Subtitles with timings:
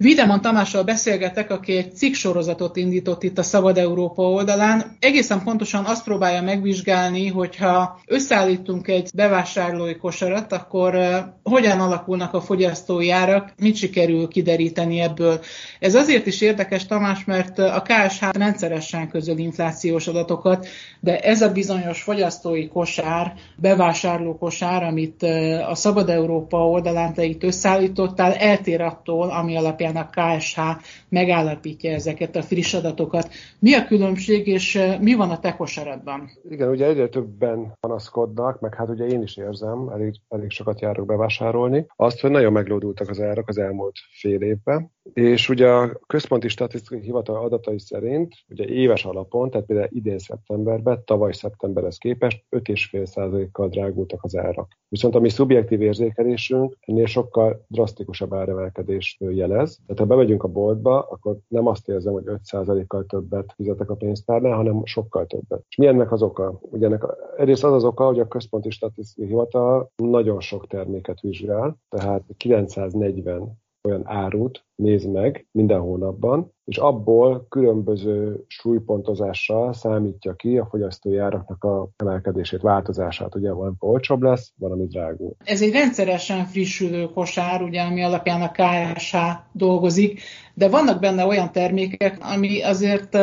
[0.00, 4.96] Videman Tamással beszélgetek, aki egy cikk sorozatot indított itt a Szabad Európa oldalán.
[5.00, 10.98] Egészen pontosan azt próbálja megvizsgálni, hogyha összeállítunk egy bevásárlói kosarat, akkor
[11.42, 15.40] hogyan alakulnak a fogyasztói árak, mit sikerül kideríteni ebből.
[15.80, 20.66] Ez azért is érdekes, Tamás, mert a KSH rendszeresen közöl inflációs adatokat,
[21.00, 25.22] de ez a bizonyos fogyasztói kosár, bevásárló kosár, amit
[25.68, 30.60] a Szabad Európa oldalán te itt összeállítottál, eltér attól, ami alapján alapján a KSH
[31.08, 33.28] megállapítja ezeket a friss adatokat.
[33.58, 36.30] Mi a különbség, és mi van a te kosaradban?
[36.48, 41.06] Igen, ugye egyre többen panaszkodnak, meg hát ugye én is érzem, elég, elég sokat járok
[41.06, 46.48] bevásárolni, azt, hogy nagyon meglódultak az árak az elmúlt fél évben, és ugye a Központi
[46.48, 53.68] Statisztikai Hivatal adatai szerint, ugye éves alapon, tehát például idén szeptemberben, tavaly szeptemberhez képest 5,5%-kal
[53.68, 54.76] drágultak az árak.
[54.88, 59.78] Viszont a mi szubjektív érzékelésünk ennél sokkal drasztikusabb áremelkedést jelez.
[59.86, 64.56] Tehát ha bemegyünk a boltba, akkor nem azt érzem, hogy 5%-kal többet fizetek a pénztárnál,
[64.56, 65.64] hanem sokkal többet.
[65.68, 66.58] És mi ennek az oka?
[66.60, 67.04] Ugye ennek
[67.36, 73.58] egyrészt az az oka, hogy a Központi Statisztikai Hivatal nagyon sok terméket vizsgál, tehát 940
[73.88, 81.64] olyan árut néz meg minden hónapban, és abból különböző súlypontozással számítja ki a fogyasztói áraknak
[81.64, 83.34] a emelkedését, változását.
[83.34, 85.36] Ugye van olcsóbb lesz, van, ami drágul.
[85.44, 89.16] Ez egy rendszeresen frissülő kosár, ugye, ami alapján a KSH
[89.52, 90.20] dolgozik,
[90.54, 93.16] de vannak benne olyan termékek, ami azért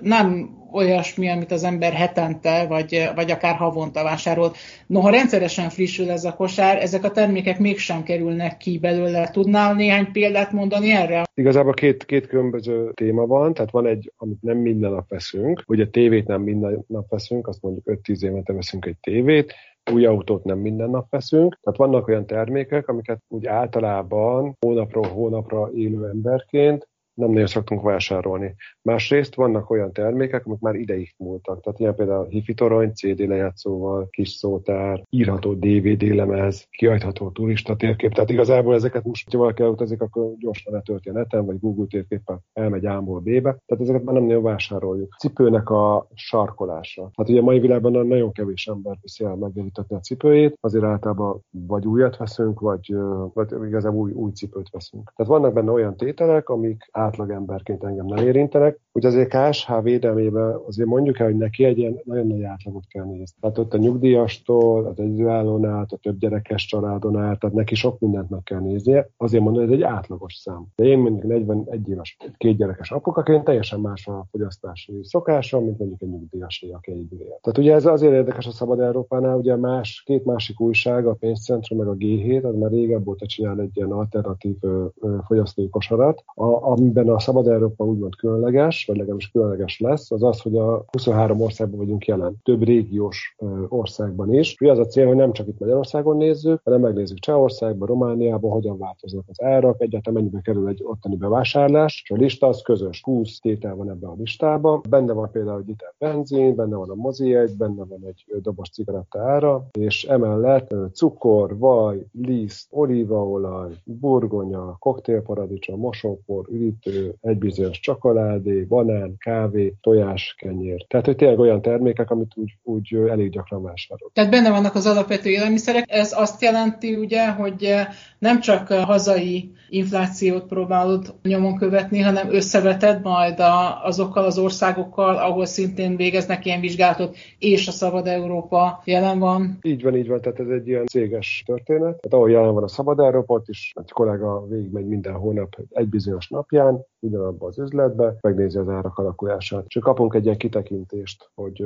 [0.00, 4.52] nem olyasmi, amit az ember hetente, vagy, vagy akár havonta vásárol.
[4.86, 9.30] Noha rendszeresen frissül ez a kosár, ezek a termékek mégsem kerülnek ki belőle.
[9.30, 11.24] Tudnál néhány példát mondani erre?
[11.34, 15.90] Igazából két, két különböző téma van, tehát van egy, amit nem minden nap veszünk, a
[15.90, 19.54] tévét nem minden nap veszünk, azt mondjuk 5-10 évente veszünk egy tévét,
[19.92, 25.70] új autót nem minden nap veszünk, tehát vannak olyan termékek, amiket úgy általában hónapról hónapra
[25.74, 28.54] élő emberként nem nagyon szoktunk vásárolni.
[28.82, 31.60] Másrészt vannak olyan termékek, amik már ideig múltak.
[31.60, 38.12] Tehát ilyen például hifi torony, CD lejátszóval, kis szótár, írható DVD lemez, kiajtható turista térkép.
[38.12, 42.42] Tehát igazából ezeket most, ha valaki elutazik, akkor gyorsan letölti a neten, vagy Google térképpel
[42.52, 43.40] elmegy A-ból B-be.
[43.40, 45.14] Tehát ezeket már nem nagyon vásároljuk.
[45.18, 47.10] Cipőnek a sarkolása.
[47.16, 51.40] Hát ugye a mai világban nagyon kevés ember viszi el megjavítatni a cipőjét, azért általában
[51.50, 52.94] vagy újat veszünk, vagy,
[53.34, 55.12] vagy igazából új, új cipőt veszünk.
[55.16, 60.88] Tehát vannak benne olyan tételek, amik átlagemberként engem nem érintenek, hogy azért KSH védelmében azért
[60.88, 63.36] mondjuk el, hogy neki egy ilyen nagyon nagy átlagot kell nézni.
[63.40, 67.98] Tehát ott a nyugdíjastól, az egyedülállón át, a több gyerekes családon át, tehát neki sok
[67.98, 69.10] mindent meg kell néznie.
[69.16, 70.66] Azért mondom, hogy ez egy átlagos szám.
[70.76, 76.02] De én mondjuk 41 éves két gyerekes apukaként teljesen más a fogyasztási szokása, mint mondjuk
[76.02, 77.38] egy nyugdíjas, aki egyedül él.
[77.40, 81.78] Tehát ugye ez azért érdekes a Szabad Európánál, ugye más, két másik újság, a Pénzcentrum
[81.78, 86.22] meg a G7, az már régebb óta csinál egy ilyen alternatív ö, ö, fogyasztói kosarat,
[86.34, 90.84] a, amiben a Szabad Európa úgymond különleges, vagy legalábbis különleges lesz, az az, hogy a
[90.90, 93.36] 23 országban vagyunk jelen, több régiós
[93.68, 94.56] országban is.
[94.60, 98.78] Ugye az a cél, hogy nem csak itt Magyarországon nézzük, hanem megnézzük Csehországban, Romániában, hogyan
[98.78, 103.38] változnak az árak, egyáltalán mennyibe kerül egy ottani bevásárlás, és a lista az közös, 20
[103.38, 104.80] tétel van ebben a listában.
[104.88, 108.68] Benne van például egy liter benzin, benne van a mozi egy, benne van egy doboz
[108.68, 116.46] cigaretta ára, és emellett cukor, vaj, liszt, olívaolaj, burgonya, koktélparadicsom, mosópor,
[116.86, 120.86] üdítő, egy bizonyos csokoládé, banán, kávé, tojás, kenyér.
[120.88, 124.12] Tehát, hogy tényleg olyan termékek, amit úgy, úgy elég gyakran vásárolok.
[124.12, 125.84] Tehát benne vannak az alapvető élelmiszerek.
[125.88, 127.74] Ez azt jelenti ugye, hogy
[128.18, 135.16] nem csak a hazai inflációt próbálod nyomon követni, hanem összeveted majd a, azokkal az országokkal,
[135.16, 139.58] ahol szintén végeznek ilyen vizsgálatot, és a Szabad Európa jelen van.
[139.62, 141.80] Így van, így van, tehát ez egy ilyen céges történet.
[141.80, 146.28] Tehát ahol jelen van a Szabad Európa, is egy kollega végigmegy minden hónap egy bizonyos
[146.28, 149.64] napján, ugyanabba az üzletbe, megnézi az árak alakulását.
[149.66, 151.62] És kapunk egy ilyen kitekintést, hogy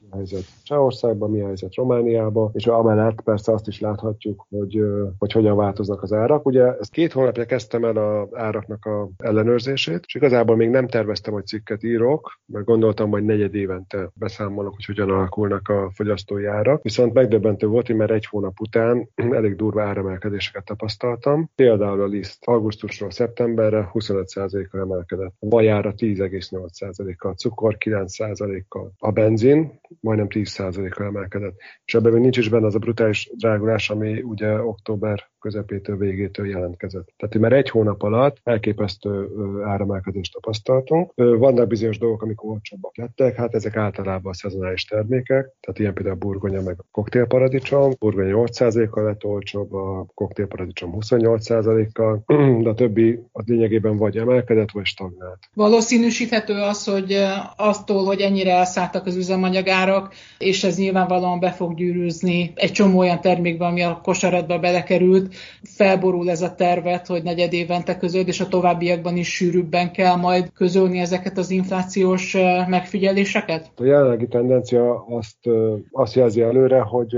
[0.00, 4.80] mi a helyzet Csehországban, mi a helyzet Romániában, és amellett persze azt is láthatjuk, hogy,
[5.18, 6.46] hogy hogyan változnak az árak.
[6.46, 11.32] Ugye ezt két hónapja kezdtem el az áraknak a ellenőrzését, és igazából még nem terveztem,
[11.32, 16.82] hogy cikket írok, mert gondoltam, hogy negyed évente beszámolok, hogy hogyan alakulnak a fogyasztói árak.
[16.82, 21.50] Viszont megdöbbentő volt, mert egy hónap után elég durva áremelkedéseket tapasztaltam.
[21.54, 24.28] Például a liszt augusztusról szeptemberre 25
[24.76, 25.34] 10,8%-kal emelkedett.
[25.38, 28.92] A vajára 10,8%-kal, a cukor 9%-kal.
[28.98, 31.56] A benzin majdnem 10%-kal emelkedett.
[31.84, 36.48] És ebben még nincs is benne az a brutális drágulás, ami ugye október közepétől végétől
[36.48, 37.08] jelentkezett.
[37.16, 39.28] Tehát már egy hónap alatt elképesztő
[39.64, 41.12] áremelkedést tapasztaltunk.
[41.14, 46.14] Vannak bizonyos dolgok, amik olcsóbbak lettek, hát ezek általában a szezonális termékek, tehát ilyen például
[46.14, 47.92] a burgonya meg a koktélparadicsom.
[47.98, 52.22] Burgonya 8%-kal lett olcsóbb, a koktélparadicsom 28%-kal,
[52.62, 55.38] de a többi az lényegében vagy emelkedett, vagy stagnált.
[55.54, 57.16] Valószínűsíthető az, hogy
[57.56, 63.20] attól, hogy ennyire elszálltak az üzemanyagárak, és ez nyilvánvalóan be fog gyűrűzni egy csomó olyan
[63.20, 68.48] termékbe, ami a kosaratba belekerült, felborul ez a tervet, hogy negyed évente közöd, és a
[68.48, 72.36] továbbiakban is sűrűbben kell majd közölni ezeket az inflációs
[72.68, 73.70] megfigyeléseket?
[73.76, 75.48] A jelenlegi tendencia azt,
[75.90, 77.16] azt jelzi előre, hogy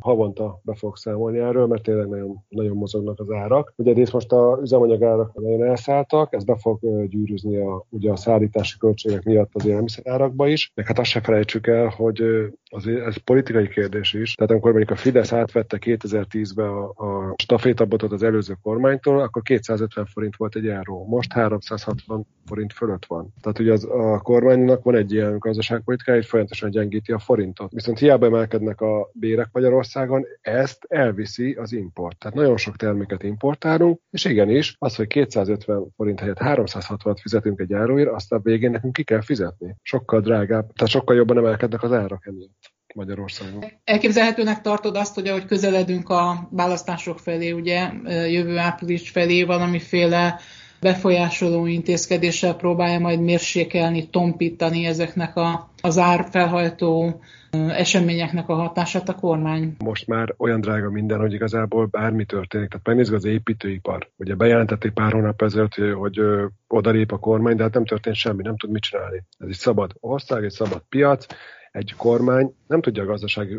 [0.00, 3.72] havonta be fog számolni erről, mert tényleg nagyon, nagyon mozognak az árak.
[3.76, 6.78] Ugye egyrészt most a üzemanyagárak nagyon elszálltak, ez be fog
[7.08, 11.66] gyűrűzni a, ugye a szállítási költségek miatt az élelmiszerárakba is, meg hát azt se felejtsük
[11.66, 12.22] el, hogy
[12.70, 14.34] azért ez politikai kérdés is.
[14.34, 20.06] Tehát amikor mondjuk a Fidesz átvette 2010-ben a, a stafétabotot az előző kormánytól, akkor 250
[20.06, 21.06] forint volt egy euró.
[21.06, 23.34] Most 360 forint fölött van.
[23.40, 27.72] Tehát ugye az, a kormánynak van egy ilyen gazdaságpolitikája, hogy folyamatosan gyengíti a forintot.
[27.72, 32.18] Viszont hiába emelkednek a bérek Magyarországon, ezt elviszi az import.
[32.18, 37.72] Tehát nagyon sok terméket importálunk, és igenis, az, hogy 250 forint helyett 360 fizetünk egy
[37.72, 39.76] áróért, azt a végén nekünk ki kell fizetni.
[39.82, 42.57] Sokkal drágább, tehát sokkal jobban emelkednek az árak emiatt.
[42.94, 43.64] Magyarországon.
[43.84, 47.90] Elképzelhetőnek tartod azt, hogy ahogy közeledünk a választások felé, ugye
[48.28, 50.40] jövő április felé valamiféle
[50.80, 57.20] befolyásoló intézkedéssel próbálja majd mérsékelni, tompítani ezeknek a, az árfelhajtó
[57.68, 59.74] eseményeknek a hatását a kormány.
[59.78, 62.68] Most már olyan drága minden, hogy igazából bármi történik.
[62.68, 64.08] Tehát megnézzük az építőipar.
[64.16, 66.20] Ugye bejelentették pár hónap ezelőtt, hogy, hogy
[66.68, 69.22] odalép a kormány, de hát nem történt semmi, nem tud mit csinálni.
[69.38, 71.26] Ez egy szabad ország, egy szabad piac,
[71.70, 73.58] egy kormány nem tudja a gazdasági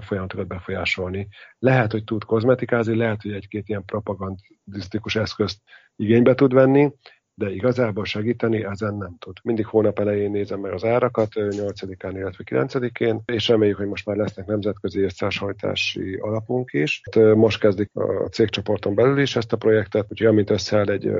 [0.00, 1.28] folyamatokat befolyásolni.
[1.58, 5.60] Lehet, hogy tud kozmetikázni, lehet, hogy egy-két ilyen propagandisztikus eszközt
[5.96, 6.92] igénybe tud venni,
[7.40, 9.36] de igazából segíteni ezen nem tud.
[9.42, 14.16] Mindig hónap elején nézem meg az árakat, 8-án, illetve 9-én, és reméljük, hogy most már
[14.16, 17.00] lesznek nemzetközi összehasonlítási alapunk is.
[17.10, 21.10] Hát, most kezdik a cégcsoporton belül is ezt a projektet, úgyhogy amint összeáll egy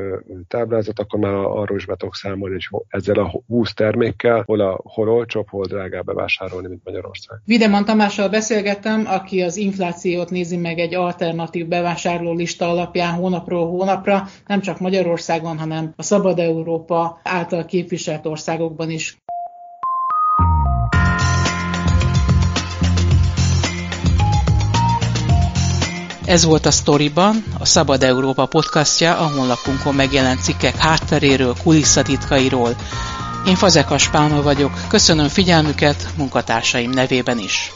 [0.49, 4.81] táblázat, akkor már arról is be tudok számolni, hogy ezzel a 20 termékkel hol, a,
[4.82, 7.38] hol olcsóbb, hol drágább bevásárolni, mint Magyarország.
[7.44, 14.26] Videman Tamással beszélgettem, aki az inflációt nézi meg egy alternatív bevásárló lista alapján hónapról hónapra,
[14.46, 19.18] nem csak Magyarországon, hanem a Szabad Európa által képviselt országokban is.
[26.24, 32.76] Ez volt a Storyban, a Szabad Európa podcastja, a honlapunkon megjelent cikkek hátteréről, kulisszatitkairól.
[33.46, 37.72] Én Fazekas Pálma vagyok, köszönöm figyelmüket munkatársaim nevében is.